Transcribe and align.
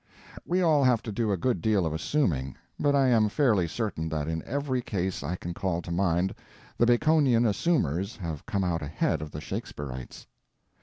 We 0.47 0.63
all 0.63 0.83
have 0.83 1.03
to 1.03 1.11
do 1.11 1.31
a 1.31 1.37
good 1.37 1.61
deal 1.61 1.85
of 1.85 1.93
assuming, 1.93 2.55
but 2.79 2.95
I 2.95 3.09
am 3.09 3.29
fairly 3.29 3.67
certain 3.67 4.09
that 4.09 4.27
in 4.27 4.41
every 4.47 4.81
case 4.81 5.21
I 5.21 5.35
can 5.35 5.53
call 5.53 5.79
to 5.83 5.91
mind 5.91 6.33
the 6.75 6.87
Baconian 6.87 7.45
assumers 7.45 8.15
have 8.17 8.47
come 8.47 8.63
out 8.63 8.81
ahead 8.81 9.21
of 9.21 9.29
the 9.29 9.39
Shakespearites. 9.41 10.25